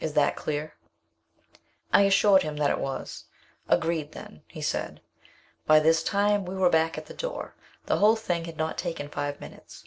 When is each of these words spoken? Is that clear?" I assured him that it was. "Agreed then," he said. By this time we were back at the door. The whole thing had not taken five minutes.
Is 0.00 0.14
that 0.14 0.34
clear?" 0.34 0.76
I 1.92 2.04
assured 2.04 2.42
him 2.42 2.56
that 2.56 2.70
it 2.70 2.78
was. 2.80 3.24
"Agreed 3.68 4.12
then," 4.12 4.40
he 4.48 4.62
said. 4.62 5.02
By 5.66 5.78
this 5.78 6.02
time 6.02 6.46
we 6.46 6.54
were 6.54 6.70
back 6.70 6.96
at 6.96 7.04
the 7.04 7.12
door. 7.12 7.54
The 7.84 7.98
whole 7.98 8.16
thing 8.16 8.46
had 8.46 8.56
not 8.56 8.78
taken 8.78 9.10
five 9.10 9.42
minutes. 9.42 9.84